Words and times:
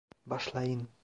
Başlayın! 0.25 0.87